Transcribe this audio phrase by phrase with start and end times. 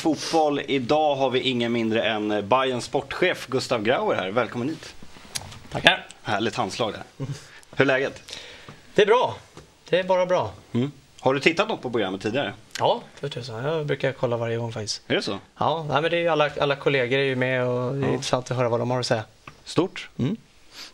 [0.00, 0.60] 08 Fotboll.
[0.66, 4.30] Idag har vi ingen mindre än Bayerns sportchef Gustav Grauer här.
[4.30, 4.94] Välkommen hit.
[5.72, 6.06] Tackar.
[6.22, 7.02] Härligt handslag där.
[7.76, 8.38] Hur är läget?
[8.94, 9.36] Det är bra.
[9.88, 10.52] Det är bara bra.
[10.72, 10.92] Mm.
[11.20, 12.54] Har du tittat något på programmet tidigare?
[12.78, 13.64] Ja, för tusan.
[13.64, 15.02] Jag brukar kolla varje gång faktiskt.
[15.06, 15.38] Är det så?
[15.58, 18.12] Ja, nej, men det är alla, alla kollegor är ju med och det är Ja.
[18.12, 19.24] intressant att höra vad de har att säga.
[19.64, 20.08] Stort.
[20.18, 20.36] Mm.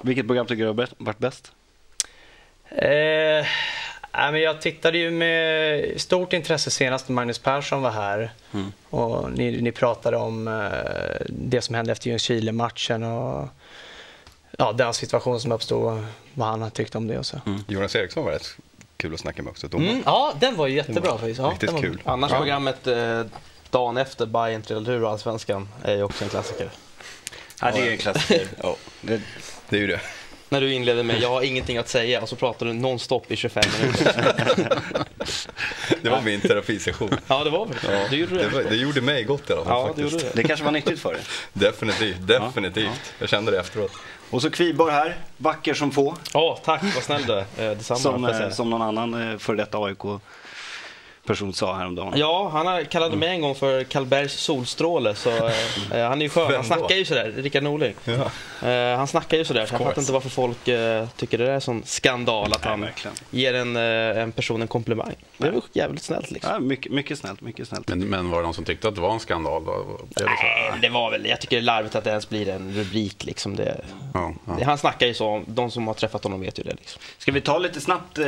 [0.02, 1.52] Vilket program tycker du har varit bäst?
[2.68, 3.46] Eh,
[4.16, 8.32] nej, men jag tittade ju med stort intresse senast när Magnus Persson var här.
[8.54, 8.72] Mm.
[8.90, 13.48] Och ni, ni pratade om eh, det som hände efter Ljungskile-matchen och
[14.58, 17.40] ja, den situation som uppstod och vad han tyckte om det och så.
[17.68, 18.56] Jonas Eriksson var rätt
[18.96, 19.68] kul att snacka med också.
[19.68, 19.90] Domaren.
[19.90, 21.40] Mm, ja, den var ju jättebra faktiskt.
[21.40, 22.00] Ja, Riktigt den var- kul.
[22.04, 22.38] Annars Ja.
[22.38, 23.22] programmet eh,
[23.70, 26.70] dagen efter Bayern trillade ur Allsvenskan är ju också en klassiker.
[27.60, 28.46] Ja, det är en klassiker.
[28.62, 28.76] ja.
[29.00, 29.20] det,
[29.68, 30.00] Det är ju det.
[30.48, 33.36] När du inleder med “jag har ingenting att säga” och så pratar du nonstop i
[33.36, 34.78] 25 minuter.
[36.02, 37.10] Det var min terapisession.
[37.26, 38.42] Ja, det var väl Ja, Du gjorde det.
[38.42, 40.12] det, var, det gjorde mig gott i alla fall Ja, det faktiskt.
[40.12, 40.42] gjorde det.
[40.42, 41.22] det kanske var nyttigt för dig.
[41.52, 43.14] Definitivt, definitivt.
[43.18, 43.92] Jag kände det efteråt.
[44.30, 46.16] Och så Kviborg här, vacker som få.
[46.32, 46.82] Ja, tack.
[46.94, 47.38] Vad snäll du är.
[47.38, 47.98] Eh, Detsamma.
[48.00, 49.78] Som, eh, som någon annan eh, före detta
[51.26, 52.12] AIK-person sa häromdagen.
[52.18, 55.52] Ja, han har- kallade mig en gång för Karlbergs solstråle, så eh,
[56.08, 56.54] han är ju skön.
[56.54, 57.94] Han snackar ju sådär, Rickard Norling.
[58.04, 58.68] Ja.
[58.68, 61.60] Eh, han snackar ju sådär, så jag fattar inte varför folk eh, tycker det är
[61.60, 63.16] sån skandal att Nej, han verkligen.
[63.30, 65.14] ger en, eh, en person en komplimang.
[65.38, 66.52] Det är väl jävligt snällt liksom.
[66.52, 67.88] Ja, mycket, mycket snällt, mycket snällt.
[67.88, 69.64] Men, men var det någon som tyckte att det var en skandal?
[69.64, 69.98] Då?
[70.16, 73.24] Nej, det var väl, jag tycker det är larvigt att det ens blir en rubrik
[73.24, 73.56] liksom.
[73.56, 73.80] Det,
[74.14, 74.64] Ja, ja.
[74.64, 77.02] han snackar ju så, de som har träffat honom vet ju det liksom.
[77.18, 78.26] Ska vi ta lite snabbt eh,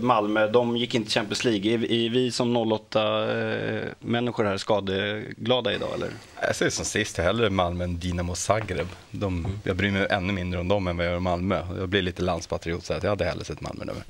[0.00, 0.46] Malmö?
[0.46, 1.72] De gick inte Champions League.
[1.74, 6.10] Är, är vi som 08-människor här skadeglada idag eller?
[6.40, 8.88] Jag säger som sist, jag hellre Malmö än Dinamo Zagreb.
[9.10, 11.62] De, Jag bryr mig ännu mindre om dem än vad jag gör om Malmö.
[11.78, 13.92] Jag blir lite landspatriot så att jag hade hellre sett Malmö nu.
[13.92, 14.02] men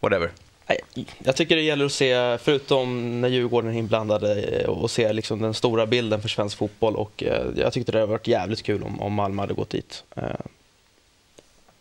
[0.00, 0.30] Whatever.
[0.66, 0.80] Nej,
[1.18, 5.42] Jag tycker det gäller att se, förutom när Djurgården är inblandade, eh, och se liksom
[5.42, 6.96] den stora bilden för svensk fotboll.
[6.96, 10.04] Och eh, jag tyckte det hade varit jävligt kul om, om Malmö hade gått dit.
[10.16, 10.22] Eh,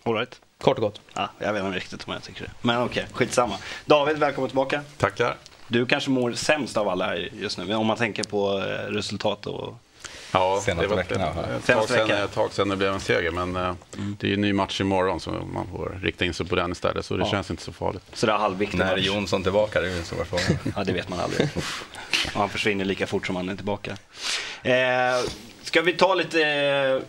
[0.04, 0.40] All right.
[0.62, 1.02] Kort och gott.
[1.14, 2.52] Ja, jag vet inte riktigt om jag tycker det.
[2.62, 3.58] Men okej, skitsamma.
[3.86, 4.82] David, välkommen tillbaka.
[4.98, 5.36] Tackar.
[5.68, 9.46] Du kanske mår sämst av alla här just nu, om man tänker på eh, resultat
[9.48, 9.76] och...
[10.36, 13.32] Ja, Senaste det var veckorna, ett, tag sedan, ett tag sedan det blev en seger,
[13.32, 13.74] men eh,
[14.20, 16.72] det är ju en ny match imorgon så man får rikta in sig på den
[16.72, 17.32] istället, så det Ja.
[17.32, 18.04] känns inte så farligt.
[18.14, 19.06] Så det är halvviktig När är match.
[19.06, 19.82] Jonsson tillbaka?
[19.82, 20.44] Det är ju en stor fråga.
[20.76, 21.50] Ja, det vet man aldrig.
[21.56, 21.64] Och
[22.40, 23.98] han försvinner lika fort som han är tillbaka.
[24.64, 24.74] Eh,
[25.64, 27.00] ska vi ta lite eh,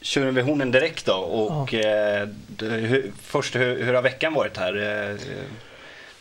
[0.00, 1.12] tjuren vid hornen direkt då?
[1.14, 4.76] Och eh, d- hur, först, hur, hur har veckan varit här?
[5.10, 5.16] Eh,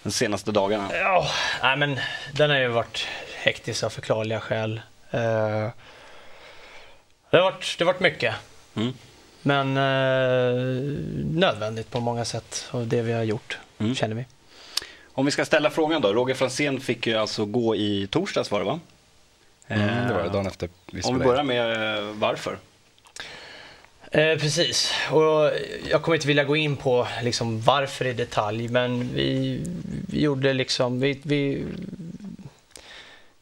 [0.06, 0.90] de senaste dagarna?
[0.94, 1.28] Ja,
[1.62, 2.00] nej men
[2.34, 4.82] den har ju varit hektisk av förklarliga skäl.
[5.12, 5.20] Eh,
[7.30, 8.36] det, har varit, det har varit mycket.
[8.76, 8.94] Mm.
[9.42, 10.54] Men eh,
[11.40, 13.96] nödvändigt på många sätt av det vi har gjort, Mm.
[13.96, 14.26] känner vi.
[15.14, 16.14] Om vi ska ställa frågan då.
[16.14, 18.80] Roger Franzén fick ju alltså gå i torsdags var det va?
[19.68, 22.58] Mm, det var det dagen efter vi Om vi spelade börjar med eh, varför?
[24.16, 25.52] Eh, precis, och
[25.90, 29.62] jag kommer inte vilja gå in på liksom, varför i detalj, men vi,
[30.08, 31.64] vi gjorde liksom, vi, vi,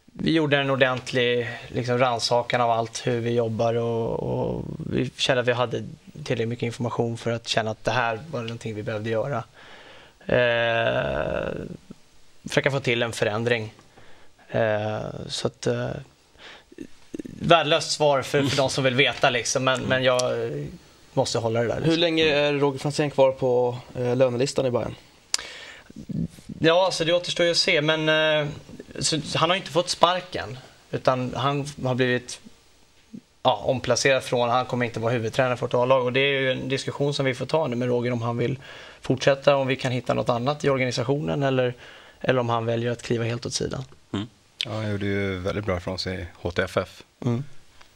[0.06, 5.42] vi gjorde en ordentlig liksom, rannsakan av allt hur vi jobbar och, och vi kände
[5.42, 5.84] att vi hade
[6.24, 9.44] tillräckligt mycket information för att känna att det här var någonting vi behövde göra.
[10.26, 11.52] Eh,
[12.50, 13.74] försöka få till en förändring.
[14.50, 15.90] Eh, så att eh,
[17.24, 20.22] värdelöst svar för, för de som vill veta liksom, men, men jag
[21.14, 21.76] måste hålla det där.
[21.76, 22.00] Hur Liksom.
[22.00, 24.96] länge är Roger Franzén kvar på eh, lönelistan i Bayern?
[26.60, 28.48] Ja, så det återstår ju att se, men eh,
[29.00, 30.58] så, han har inte fått sparken,
[30.92, 32.40] utan han har blivit
[33.44, 36.52] ja, omplacerad från, han kommer inte vara huvudtränare för ett A-lag och det är ju
[36.52, 38.60] en diskussion som vi får ta nu med Roger om han vill
[39.02, 41.74] fortsätta, om vi kan hitta något annat i organisationen eller,
[42.22, 43.84] eller om han väljer att kliva helt åt sidan.
[44.66, 47.04] Ja, han gjorde ju väldigt bra från sig i HTFF.
[47.26, 47.44] Mm.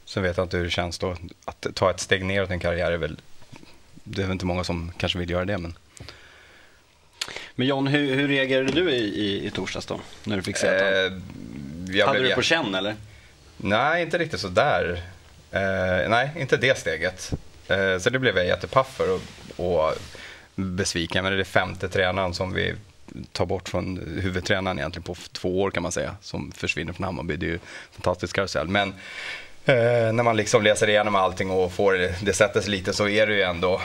[0.06, 1.16] Sen vet jag inte hur det känns då.
[1.46, 3.20] Att ta ett steg neråt i en karriär är väl...
[4.04, 5.74] Det är väl inte många som kanske vill göra det, men...
[7.56, 10.00] Men John, hur, hur reagerade du i, i, i torsdags då?
[10.24, 10.94] När du fick se att han...
[10.94, 12.96] Eh, Hade blev du det på känn eller?
[13.58, 15.02] Nej, inte riktigt så där.
[15.52, 17.34] Eh, nej, inte det steget.
[17.68, 19.22] Eh, så det blev jag jättepaff för och,
[19.66, 19.94] och
[20.56, 21.24] besviken.
[21.24, 22.76] Men det är femte tränaren som vi
[23.32, 26.16] ta bort från huvudtränaren egentligen på två år kan man säga.
[26.22, 27.36] Som försvinner från Hammarby.
[27.36, 27.60] Det är ju en
[27.92, 28.68] fantastisk karusell.
[28.68, 28.90] Men
[29.66, 33.08] eh, när man liksom läser igenom allting och får det, det sätter sig lite så
[33.08, 33.82] är det ju ändå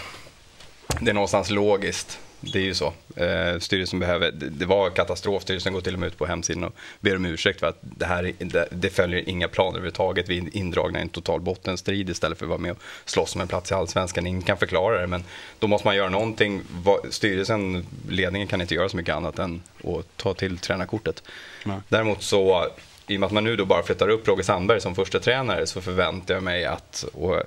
[1.01, 2.19] det är någonstans logiskt.
[2.43, 2.93] Det är ju så.
[3.17, 5.43] Eh, styrelsen behöver, det, det var katastrof.
[5.43, 8.07] Styrelsen går till och med ut på hemsidan och ber om ursäkt för att det
[8.07, 10.29] här är- det, det följer inga planer överhuvudtaget.
[10.29, 13.41] Vi är indragna i en total bottenstrid istället för att vara med och slåss om
[13.41, 14.27] en plats i Allsvenskan.
[14.27, 15.25] Ingen kan förklara det men
[15.59, 16.63] då måste man göra någonting.
[17.11, 21.23] Styrelsen, ledningen kan inte göra så mycket annat än att ta till tränarkortet.
[21.65, 21.79] Nej.
[21.89, 22.67] Däremot så
[23.07, 25.67] i och med att man nu då bara flyttar upp Roger Sandberg som första tränare
[25.67, 27.43] så förväntar jag mig att, och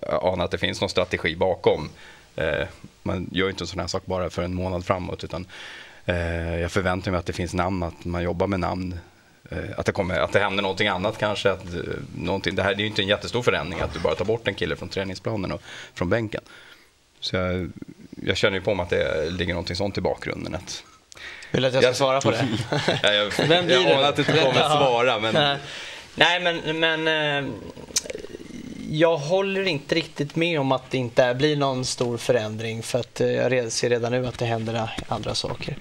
[0.00, 1.88] jag anar att det finns någon strategi bakom.
[2.36, 2.66] Eh,
[3.02, 5.46] man gör inte en sån här sak bara för en månad framåt utan
[6.06, 8.98] eh, jag förväntar mig att det finns namn, att man jobbar med namn.
[9.50, 11.50] Eh, att, det kommer, att det händer någonting annat kanske.
[11.50, 11.80] Att, eh,
[12.16, 14.48] någonting, det här det är ju inte en jättestor förändring att du bara tar bort
[14.48, 15.62] en kille från träningsplanen och
[15.94, 16.40] från bänken.
[17.20, 17.70] Så jag,
[18.26, 20.54] jag känner ju på mig att det ligger någonting sånt i bakgrunden.
[20.54, 20.84] Att,
[21.50, 22.46] Vill du att jag ska Jag- svara på det?
[23.02, 23.94] Ja, jag, Vem blir jag det?
[23.96, 25.34] anar att du inte kommer att svara, men
[26.14, 27.08] Nej, men, men
[27.44, 27.50] eh,
[28.90, 33.20] jag håller inte riktigt med om att det inte blir någon stor förändring för att
[33.20, 35.76] eh, jag ser redan nu att det händer andra saker.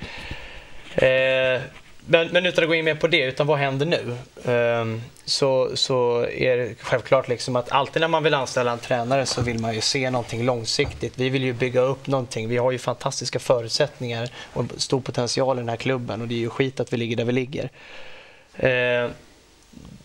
[0.96, 1.62] Eh,
[2.06, 4.18] men, men utan att gå in mer på det, utan vad händer nu?
[4.54, 4.86] Eh,
[5.26, 9.42] så, så är det självklart liksom att alltid när man vill anställa en tränare så
[9.42, 11.14] vill man ju se någonting långsiktigt.
[11.16, 12.50] Vi vill ju bygga upp någonting.
[12.50, 16.40] Vi har ju fantastiska förutsättningar och stor potential i den här klubben och det är
[16.40, 17.70] ju skit att vi ligger där vi ligger.
[18.56, 19.10] Eh,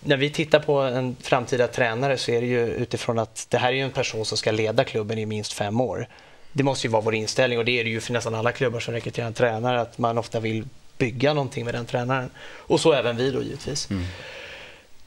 [0.01, 3.73] när vi tittar på en framtida tränare så är det ju utifrån att det här
[3.73, 6.09] är en person som ska leda klubben i minst fem år.
[6.53, 8.81] Det måste ju vara vår inställning och det är det ju för nästan alla klubbar
[8.81, 10.65] som rekryterar en tränare att man ofta vill
[10.99, 12.31] bygga någonting med den tränaren.
[12.41, 13.89] Och så även vi då givetvis.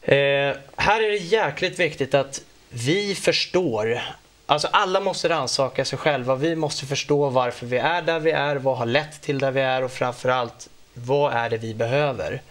[0.02, 4.02] Eh, här är det jäkligt viktigt att vi förstår
[4.50, 6.36] Alltså alla måste rannsaka sig själva.
[6.36, 9.62] Vi måste förstå varför vi är där vi är, vad har lett till där vi
[9.62, 12.42] är och framförallt vad är det vi behöver.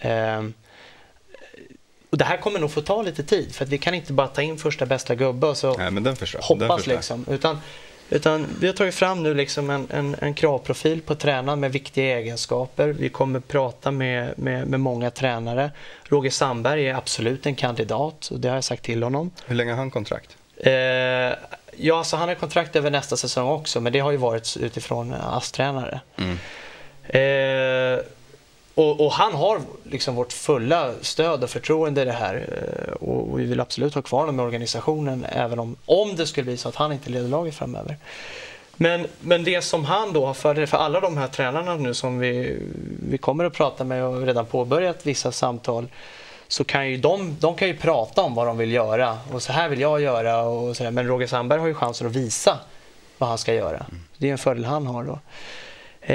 [0.00, 0.54] Ehm,
[2.10, 4.28] och det här kommer nog få ta lite tid för att vi kan inte bara
[4.28, 7.24] ta in första bästa gubbe och så nej, förstår hoppas liksom.
[7.30, 7.60] Utan,
[8.10, 12.18] utan vi har tagit fram nu liksom en, en, en kravprofil på tränaren med viktiga
[12.18, 12.88] egenskaper.
[12.88, 15.70] Vi kommer prata med, med, med många tränare.
[16.04, 19.30] Roger Sandberg är absolut en kandidat och det har jag sagt till honom.
[19.46, 20.36] Hur länge har han kontrakt?
[20.56, 20.72] Eh,
[21.76, 25.14] ja, alltså han har kontrakt över nästa säsong också, men det har ju varit utifrån
[25.14, 26.00] ASS-tränare.
[26.16, 26.38] Mm.
[27.08, 28.04] Eh,
[28.78, 32.34] och, och han har liksom vårt fulla stöd och förtroende i det här.
[32.34, 36.26] Eh, och, och vi vill absolut ha kvar honom i organisationen, även om, om det
[36.26, 37.96] skulle bli så att han inte leder laget framöver.
[38.76, 42.18] Men, men det som han då har fördel för alla de här tränarna nu som
[42.18, 42.62] vi,
[43.08, 45.88] vi kommer att prata med och redan påbörjat vissa samtal
[46.48, 49.52] så kan ju de, de kan ju prata om vad de vill göra och så
[49.52, 50.90] här vill jag göra och så där.
[50.90, 52.58] men Roger Sandberg har ju chansen att visa
[53.18, 53.86] vad han ska göra.
[54.16, 55.18] Det är en fördel han har då.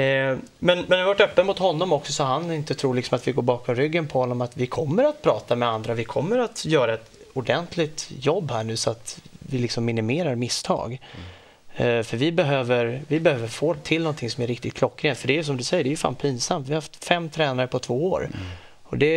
[0.00, 3.28] men, men jag har varit öppen mot honom också så han inte tror liksom att
[3.28, 6.38] vi går bakom ryggen på honom att vi kommer att prata med andra, vi kommer
[6.38, 11.00] att göra ett ordentligt jobb här nu så att vi liksom minimerar misstag.
[11.76, 15.18] Eh, För vi behöver, vi behöver få till någonting som är riktigt klockrent.
[15.18, 16.68] För det är som du säger, det är ju fan pinsamt.
[16.68, 18.28] Vi har haft fem tränare på två år.
[18.82, 19.08] Och det,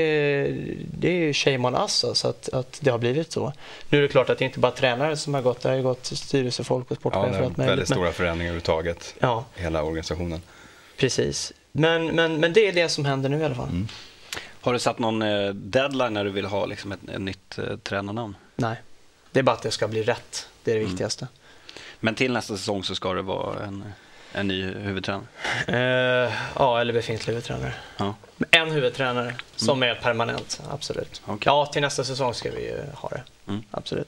[0.97, 3.53] det är ju shame on us alltså, att, att det har blivit så.
[3.89, 6.05] Nu är det klart att det inte bara tränare som har gått, det har gått
[6.05, 9.15] styrelsefolk och Ja, sportchefer det och är väldigt Men- stora förändringar överhuvudtaget.
[9.19, 10.41] Ja, Hela organisationen.
[10.97, 11.53] Precis.
[11.71, 13.87] Men, men, men det är det som händer nu i alla fall.
[14.61, 17.77] Har du satt någon eh, deadline när du vill ha liksom, ett, ett nytt eh,
[17.77, 18.35] tränarnamn?
[18.55, 18.81] Nej,
[19.31, 20.49] det är bara att det ska bli rätt.
[20.63, 21.27] Det är det viktigaste.
[21.99, 23.93] Men till nästa säsong så ska det vara en,
[24.31, 25.27] en ny huvudtränare?
[25.67, 27.73] Eh, ja, eller befintlig huvudtränare.
[27.97, 28.15] Ja.
[28.51, 31.21] En huvudtränare som är permanent, absolut.
[31.25, 31.43] Okej.
[31.45, 33.23] Ja, till nästa säsong ska vi ju ha det.
[33.47, 33.63] Mm.
[33.71, 34.07] Absolut.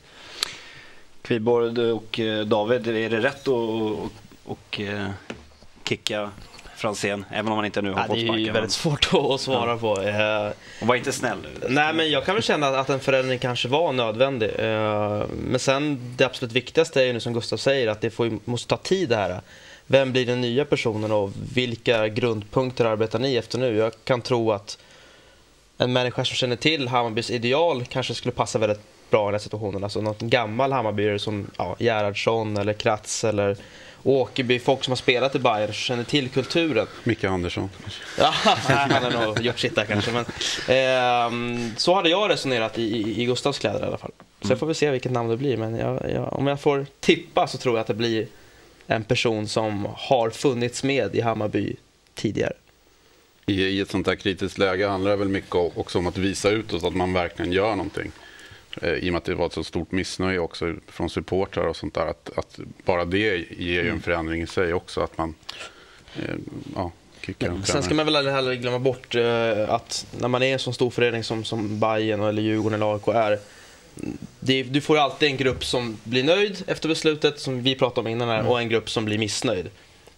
[1.21, 4.11] Kviborg och eh, David, är det rätt att och,
[4.45, 5.09] och, eh,
[5.83, 6.31] kicka
[6.79, 8.45] Franzén, även om han inte nu har Ja, fått det är sparken?
[8.45, 10.01] ju väldigt svårt att svara på.
[10.01, 11.67] Eh, Och var inte snäll nu.
[11.69, 14.49] Nej, men jag kan väl känna att en förändring kanske var nödvändig.
[14.59, 18.31] Eh, Men sen det absolut viktigaste är ju nu som Gustav säger att det får,
[18.45, 19.41] måste ta tid det här.
[19.87, 23.75] Vem blir den nya personen och vilka grundpunkter arbetar ni efter nu?
[23.77, 24.77] Jag kan tro att
[25.81, 29.39] en människa som känner till Hammarbys ideal kanske skulle passa väldigt bra i den här
[29.39, 29.83] situationen.
[29.83, 33.57] Alltså någon gammal Hammarbyare som ja, Gerhardsson eller Kratz eller
[34.03, 36.87] Åkerby, folk som har spelat i Bayern känner till kulturen.
[37.03, 37.69] Micke Andersson.
[38.17, 40.11] Ja, han har nog gjort sitt där kanske.
[40.11, 40.25] Men,
[40.67, 44.11] ehm, så hade jag resonerat i, i, i Gustavs kläder i alla fall.
[44.41, 45.57] Sen får vi se vilket namn det blir.
[45.57, 48.27] Men jag, jag, om jag får tippa så tror jag att det blir
[48.87, 51.75] en person som har funnits med i Hammarby
[52.15, 52.53] tidigare.
[53.49, 56.49] I, I ett sånt här kritiskt läge handlar det väl mycket också om att visa
[56.49, 58.11] utåt att man verkligen gör någonting.
[58.81, 61.75] Eh, I och med att det var ett så stort missnöje också från supportrar och
[61.75, 62.07] sånt där.
[62.07, 65.01] Att, att bara det ger ju en förändring i sig också.
[65.01, 65.35] Att man
[66.15, 66.35] eh,
[66.75, 66.91] ja,
[67.21, 70.53] kickar en Sen ska man väl aldrig heller glömma bort eh, att när man är
[70.53, 73.39] en sån stor förening som, som Bayern eller Djurgården eller AIK är.
[74.39, 78.07] Det, du får alltid en grupp som blir nöjd efter beslutet, som vi pratade om
[78.07, 79.69] innan här, och en grupp som blir missnöjd.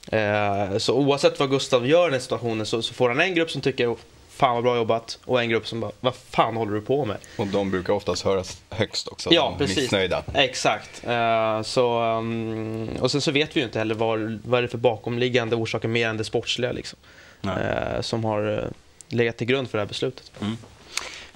[0.07, 3.51] Eh, så oavsett vad Gustav gör i den situationen så, så får han en grupp
[3.51, 3.95] som tycker
[4.29, 7.17] fan vad bra jobbat och en grupp som bara vad fan håller du på med?
[7.37, 9.77] Och de brukar oftast höras högst också, Ja, de precis.
[9.77, 10.23] missnöjda.
[10.33, 11.03] Exakt.
[11.07, 14.67] Eh, så, um, och sen så vet vi ju inte heller vad, vad är det
[14.67, 16.99] för bakomliggande orsaker mer än det sportsliga liksom,
[17.43, 18.69] eh, som har
[19.07, 20.31] legat till grund för det här beslutet.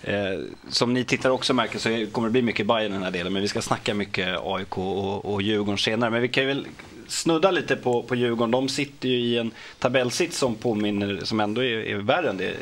[0.02, 3.12] Eh, som ni tittar också märker så kommer det bli mycket Bayern i den här
[3.12, 6.10] delen, men vi ska snacka mycket AIK och, och Djurgården senare.
[6.10, 6.68] Men vi kan väl
[7.08, 8.52] snudda lite på, på Djurgården.
[8.52, 12.56] De sitter ju i en tabellsits som påminner, som ändå är, är värre än det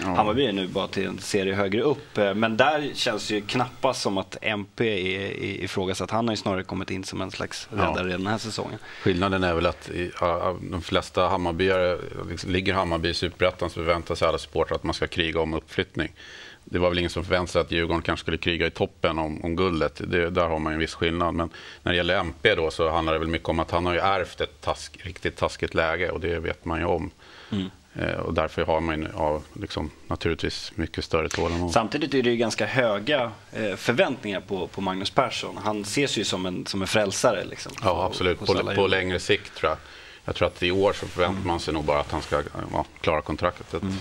[0.00, 0.06] ja.
[0.06, 2.18] Hammarby är nu, bara till en serie högre upp.
[2.18, 4.84] Eh, men där känns det ju knappast som att MP
[5.16, 6.10] är, ifrågasatt.
[6.10, 8.16] Han har ju snarare kommit in som en slags räddare ja.
[8.16, 8.78] den här säsongen.
[9.02, 10.10] Skillnaden är väl att i,
[10.70, 11.98] de flesta Hammarbyare,
[12.30, 15.54] liksom, ligger Hammarby i Superettan så förväntar sig alla supportrar att man ska kriga om
[15.54, 16.12] uppflyttning
[16.70, 19.44] det var väl ingen som förväntade sig att Djurgården kanske skulle kriga i toppen om,
[19.44, 20.00] om guldet.
[20.04, 21.34] Det, där har man en viss skillnad.
[21.34, 21.50] Men
[21.82, 23.98] när det gäller MP då så handlar det väl mycket om att han har ju
[23.98, 27.10] ärvt ett task, riktigt taskigt läge och det vet man ju om.
[27.52, 27.70] Mm.
[27.94, 31.72] Eh, och därför har man ja, liksom, naturligtvis mycket större tålamod.
[31.72, 35.56] Samtidigt är det ju ganska höga eh, förväntningar på, på Magnus Persson.
[35.56, 37.44] Han ses ju som en, som en frälsare.
[37.44, 38.38] Liksom, ja, absolut.
[38.38, 39.78] På, på längre sikt tror jag.
[40.24, 41.46] Jag tror att i år så förväntar mm.
[41.46, 43.82] man sig nog bara att han ska ja, klara kontraktet.
[43.82, 43.94] Mm.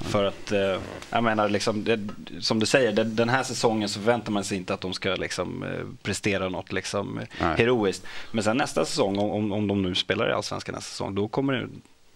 [0.00, 0.80] För att, eh,
[1.10, 2.00] jag menar, liksom, det,
[2.40, 5.14] som du säger, det, den här säsongen så förväntar man sig inte att de ska
[5.14, 8.06] liksom, eh, prestera något liksom, heroiskt.
[8.32, 11.52] Men sen nästa säsong, om, om de nu spelar i Allsvenskan nästa säsong, då kommer
[11.52, 11.68] det,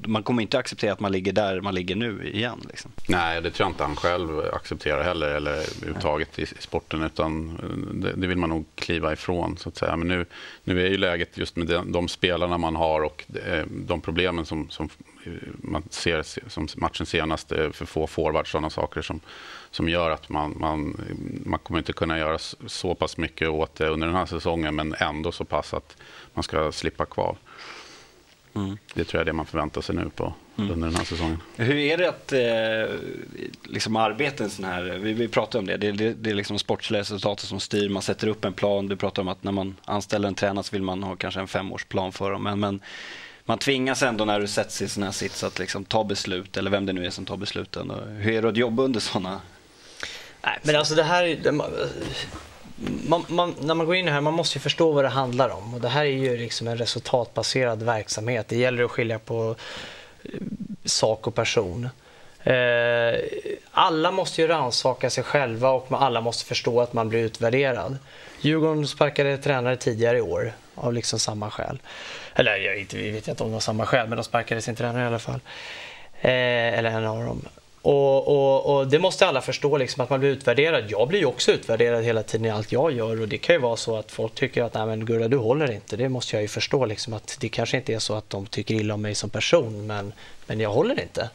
[0.06, 2.60] man kommer inte acceptera att man ligger där man ligger nu igen.
[2.68, 2.92] Liksom.
[3.08, 7.58] Nej, det tror jag inte han själv accepterar heller, eller överhuvudtaget i, i sporten, utan
[7.62, 9.56] eh, det, det, vill man nog kliva ifrån.
[9.56, 9.96] Så att säga.
[9.96, 10.26] Men nu,
[10.64, 14.46] nu är ju läget just med de, de spelarna man har och de, de problemen
[14.46, 14.88] som, som
[15.24, 19.20] eh, man ser som matchen senast, för få forwards, sådana saker som,
[19.70, 21.00] som gör att man, man,
[21.44, 24.94] man kommer inte kunna göra så pass mycket åt det under den här säsongen, men
[24.98, 25.96] ändå så pass att
[26.34, 27.36] man ska slippa kvar.
[28.64, 28.78] Mm.
[28.94, 30.70] Det tror jag är det man förväntar sig nu på mm.
[30.70, 31.42] under den här säsongen.
[31.56, 32.96] Hur är det att eh,
[33.72, 36.58] liksom arbeta en sån här, vi, vi pratar om det, det, det, det är liksom
[36.58, 39.76] sportsliga resultatet som styr, man sätter upp en plan, du pratar om att när man
[39.84, 42.80] anställer en tränare så vill man ha kanske en femårsplan för dem, men, men
[43.44, 46.70] man tvingas ändå när du sätts i sån här sits att liksom ta beslut, eller
[46.70, 47.92] vem det nu är som tar besluten.
[48.18, 49.40] Hur är det att jobba under sådana?
[50.42, 51.52] Nej, men alltså det här...
[53.06, 55.74] Man, man, när man går in här, man måste ju förstå vad det handlar om.
[55.74, 58.48] Och det här är ju liksom en resultatbaserad verksamhet.
[58.48, 59.56] Det gäller att skilja på
[60.22, 60.30] eh,
[60.84, 61.88] sak och person.
[62.42, 63.20] Eh,
[63.70, 67.96] alla måste ju rannsaka sig själva och alla måste förstå att man blir utvärderad.
[68.40, 71.78] Djurgården sparkade tränare tidigare i år av liksom samma skäl.
[72.34, 75.02] Eller jag vet, vet inte om det var samma skäl, men de sparkade sin tränare
[75.02, 75.40] i alla fall.
[76.20, 77.42] Eh, eller en av dem.
[77.82, 80.84] Och, och, och, Det måste alla förstå, liksom, att man blir utvärderad.
[80.88, 83.20] Jag blir ju också utvärderad hela tiden i allt jag gör.
[83.20, 85.72] Och Det kan ju vara så att folk tycker att Nej, men Gurra, du håller
[85.72, 85.96] inte.
[85.96, 86.84] Det måste jag ju förstå.
[86.86, 89.86] Liksom, att Det kanske inte är så att de tycker illa om mig som person,
[89.86, 90.12] men,
[90.46, 91.30] men jag håller inte.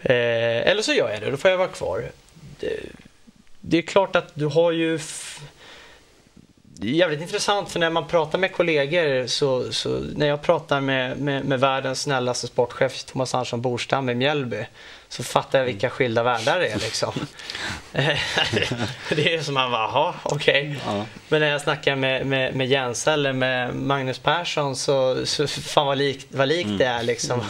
[0.00, 2.04] Eh, eller så gör jag det, då får jag vara kvar.
[2.60, 2.80] Det,
[3.60, 4.98] det är klart att du har ju
[6.80, 11.44] jävligt intressant för när man pratar med kollegor så, så när jag pratar med, med,
[11.44, 14.66] med, världens snällaste sportchef Thomas Andersson Borstam i Mjällby
[15.08, 17.12] så fattar jag vilka skilda världar det är liksom.
[19.10, 20.78] det är som man bara, jaha, okej.
[20.82, 20.96] Okay.
[20.96, 21.06] Ja.
[21.28, 25.86] Men när jag snackar med, med, med Jens eller med Magnus Persson så, så fan
[25.86, 26.78] vad likt, vad likt mm.
[26.78, 27.40] det är liksom.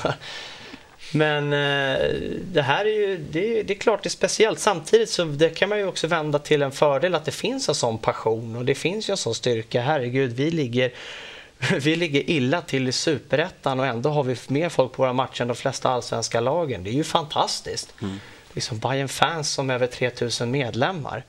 [1.14, 2.08] Men eh,
[2.52, 4.58] det här är ju, det, det, är klart det är speciellt.
[4.58, 7.74] Samtidigt så det kan man ju också vända till en fördel att det finns en
[7.74, 9.80] sån passion och det finns ju en sån styrka.
[9.82, 10.92] Herregud, vi ligger,
[11.80, 15.42] vi ligger illa till i superettan och ändå har vi mer folk på våra matcher
[15.42, 16.84] än de flesta allsvenska lagen.
[16.84, 17.94] Det är ju fantastiskt.
[18.02, 18.20] Mm.
[18.52, 21.24] Liksom Bayern fans som över 3000 medlemmar.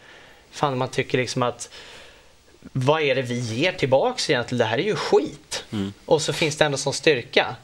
[0.52, 1.70] Fan, man tycker liksom att
[2.72, 4.60] vad är det vi ger tillbaks egentligen?
[4.60, 5.64] Det här är ju skit.
[5.72, 5.94] Mm.
[6.06, 7.56] Och så finns det ändå sån styrka.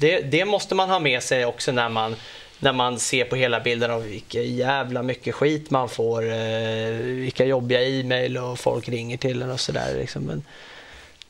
[0.00, 2.16] Det, det måste man ha med sig också när man
[2.62, 7.44] när man ser på hela bilden av vilka jävla mycket skit man får, eh, vilka
[7.44, 9.96] jobbiga e-mail och folk ringer till en och sådär.
[9.98, 10.22] Liksom.
[10.22, 10.42] Men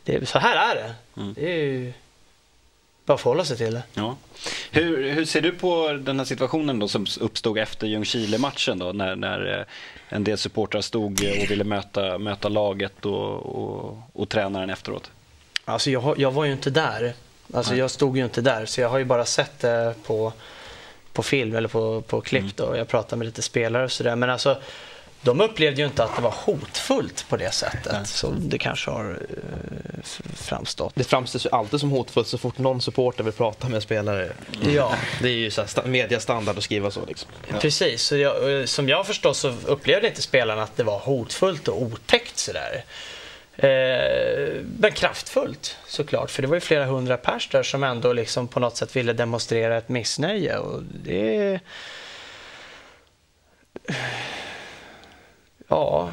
[0.05, 1.21] det, så här är det.
[1.21, 1.35] Mm.
[1.35, 1.93] Det är ju
[3.05, 3.83] bara att förhålla sig till det.
[3.95, 4.17] Ja.
[4.71, 9.17] Hur, hur ser du på den här situationen då som uppstod efter Ljungskile-matchen då när,
[9.17, 9.65] när eh,
[10.09, 15.11] en del supportrar stod och ville möta, möta laget och, och, och tränaren efteråt?
[15.65, 17.15] Alltså jag, jag var ju inte där.
[17.55, 20.33] Alltså jag stod ju inte där så jag har ju bara sett det på,
[21.13, 22.53] på film eller på, på klipp mm.
[22.57, 22.77] då.
[22.77, 24.17] Jag pratade med lite spelare och sådär.
[24.17, 24.57] Men alltså
[25.23, 28.07] de upplevde ju inte att det var hotfullt på det sättet Nej.
[28.07, 30.03] som det kanske har uh,
[30.35, 30.93] framstått.
[30.95, 34.33] Det framställs ju alltid som hotfullt så fort någon supporter vill prata med spelare.
[34.63, 34.75] Mm.
[34.75, 34.93] Ja.
[35.23, 37.07] Det är ju så här mediastandard att skriva så.
[37.07, 37.31] Liksom.
[37.49, 37.57] Ja.
[37.61, 41.83] Precis, så jag, som jag förstår så upplevde inte spelarna att det var hotfullt och
[41.83, 42.85] otäckt sådär.
[43.63, 48.49] Eh, men kraftfullt såklart, för det var ju flera hundra pers där som ändå liksom
[48.49, 50.59] på något sätt ville demonstrera ett missnöje.
[50.59, 51.61] Och det...
[55.69, 56.11] Ja,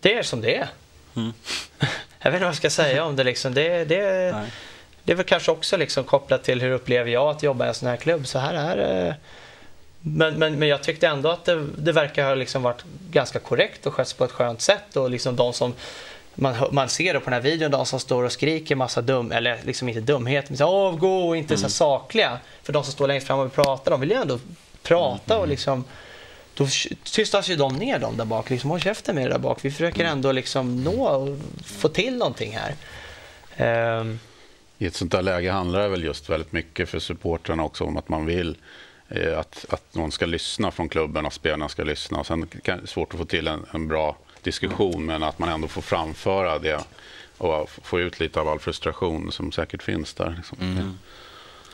[0.00, 0.68] det är som det är.
[1.16, 1.32] Mm.
[2.22, 3.24] Jag vet inte vad jag ska säga om det.
[3.24, 3.54] Liksom.
[3.54, 4.34] det, det,
[5.04, 7.74] det är väl kanske också liksom kopplat till hur upplever jag att jobba i en
[7.74, 8.26] sån här klubb.
[8.26, 9.16] Så här är
[10.02, 13.86] Men, men, men jag tyckte ändå att det, det verkar ha liksom varit ganska korrekt
[13.86, 14.96] och skötts på ett skönt sätt.
[14.96, 15.74] Och liksom de som
[16.34, 19.32] man, man ser det på den här videon, de som står och skriker massa dum,
[19.32, 22.38] eller liksom inte dumhet, men så avgå och inte så här sakliga.
[22.62, 24.38] För de som står längst fram och pratar, de vill ju ändå
[24.82, 25.84] prata och liksom
[26.54, 26.66] då
[27.04, 28.50] tystas ju de ner de där bak.
[28.50, 29.58] Liksom, håll käften med det där bak.
[29.62, 32.74] Vi försöker ändå liksom nå och få till någonting här.
[33.56, 34.18] Ehm,
[34.78, 37.96] I ett sånt där läge handlar det väl just väldigt mycket för supportrarna också om
[37.96, 38.56] att man vill
[39.10, 42.18] Eh, att, att någon ska lyssna från klubben, att spelarna ska lyssna.
[42.18, 45.38] Och sen kan det är svårt att få till en, en bra diskussion, men att
[45.38, 46.84] man ändå får framföra det
[47.38, 50.34] och få ut lite av all frustration som säkert finns där.
[50.36, 50.58] Liksom.
[50.60, 50.98] Mm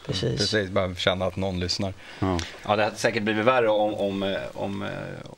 [0.07, 0.39] precis.
[0.41, 1.95] Precis, bara känna att någon lyssnar.
[2.19, 2.39] Ja.
[2.67, 4.89] Ja, det hade säkert blivit värre om, om, eh, om, eh,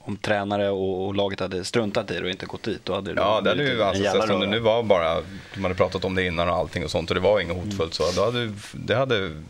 [0.01, 2.85] om tränare och, och laget hade struntat i det och inte gått dit.
[2.85, 5.23] Då hade det Ja, det hade ju alltså, jävla eftersom det nu var bara,
[5.55, 7.95] de hade pratat om det innan och allting och sånt och det var inget hotfullt
[7.95, 9.43] så då hade, det hade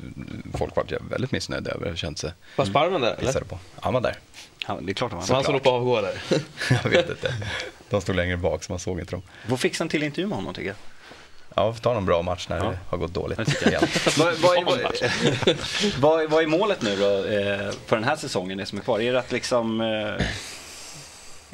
[0.55, 3.41] folk varit väldigt missnöjda över, känt sig Var Sparven där eller?
[3.41, 3.59] på.
[3.81, 4.15] Han var där.
[4.67, 6.23] Ja, det är klart att Så man han som råkade avgå där?
[6.85, 7.35] Jag vet inte.
[7.91, 9.23] De stod längre bak så man såg inte dem.
[9.49, 10.77] får fixa en till intervju med honom tycker jag.
[11.59, 12.65] Ja, vi får ta någon bra match när Ja.
[12.65, 13.38] det har gått dåligt.
[14.19, 15.57] Vad, vad, är- vad,
[16.21, 19.00] vad, vad är målet nu då eh, för den här säsongen, det som är kvar?
[19.00, 19.81] Är det att liksom...
[19.81, 20.27] Eh,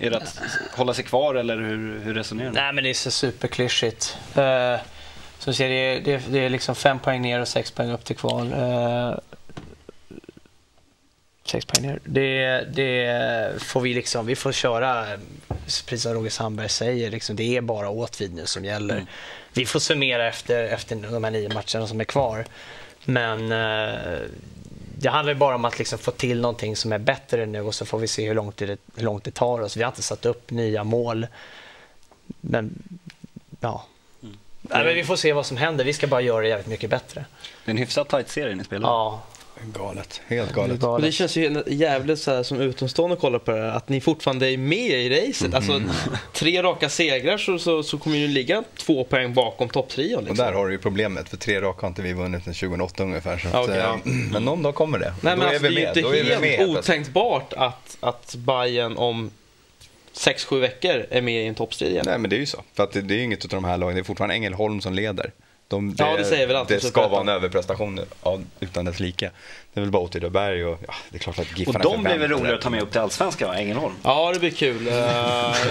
[0.07, 0.41] är det att
[0.77, 2.55] hålla sig kvar eller hur, hur resonerar ni?
[2.55, 4.17] Nej, men det är så superklyschigt.
[4.39, 4.77] Uh,
[5.39, 7.71] som du ser, det är, det, är, det är liksom fem poäng ner och sex
[7.71, 8.53] poäng upp till kval.
[8.53, 9.15] Eh,
[11.45, 12.01] sex poäng ner.
[12.05, 15.07] Det, det får vi liksom, vi får köra,
[15.65, 18.95] precis som Roger Sandberg säger, liksom, det är bara Åtvid nu som gäller.
[18.95, 19.07] Mm.
[19.53, 22.45] Vi får summera efter, efter de här nio matcherna som är kvar.
[23.05, 24.21] Men eh,
[24.99, 27.75] det handlar ju bara om att liksom få till någonting som är bättre nu och
[27.75, 29.77] så får vi se hur långt det, hur långt det tar oss.
[29.77, 31.27] Vi har inte satt upp nya mål.
[32.41, 32.83] Men
[33.61, 33.85] ja.
[34.63, 35.85] Nej, men vi får se vad som händer.
[35.85, 37.25] Vi ska bara göra det jävligt mycket bättre.
[37.65, 38.89] Det är en hyfsat tight serie ni spelar.
[38.89, 39.23] Ja,
[39.75, 40.21] Galet.
[40.27, 40.73] Helt det är galet.
[40.73, 41.15] Och det galet.
[41.15, 44.57] känns ju jävligt så här, som utomstående kollar på det här, att ni fortfarande är
[44.59, 45.55] med i racet.
[45.55, 45.83] Alltså,
[46.33, 50.17] tre raka segrar så, så, så kommer ni ligga två poäng bakom topptrion.
[50.19, 50.37] Och Liksom.
[50.47, 53.39] där har du ju problemet, för tre raka har inte vi vunnit sedan 2008 ungefär.
[53.39, 53.97] Så att, eh,
[54.33, 55.15] Men någon dag kommer det.
[55.23, 55.97] Nej, Då men är alltså, vi det är med.
[55.97, 56.77] ju är inte helt med.
[56.79, 59.31] Otänkbart att, att Bayern om
[60.15, 62.05] 6-7 veckor är med i en toppstrid igen.
[62.09, 62.63] Nej men det är ju så.
[62.75, 64.81] För att det, det är ju inget av de här lagen, det är fortfarande Ängelholm
[64.81, 65.33] som leder.
[65.69, 69.31] De, Ja, det säger väl Det ska vara en överprestation av, utan dess like.
[69.73, 72.13] Det är väl bara Åtvidaberg och ja, det är klart att Och Giffarna de blir
[72.19, 73.55] väl förväntar sig roliga att ta med upp till Allsvenskan, va?
[73.57, 73.95] Ängelholm?
[74.03, 74.89] Ja, det blir kul.
[74.89, 74.95] Eh,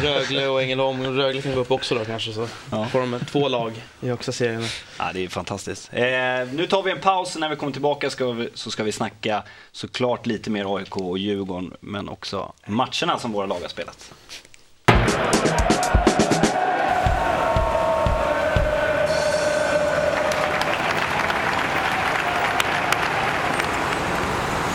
[0.01, 1.03] Rögle och Ängelholm.
[1.17, 2.33] Rögle kan gå upp också då kanske.
[2.33, 2.85] Så Ja.
[2.85, 4.63] får de två lag i högsta serien.
[4.99, 5.89] Ja, det är fantastiskt.
[5.93, 6.01] Eh,
[6.53, 7.35] nu tar vi en paus.
[7.37, 11.17] När vi kommer tillbaka ska vi, så ska vi snacka såklart lite mer AIK och
[11.17, 14.11] Djurgården, men också matcherna som våra lag har spelat.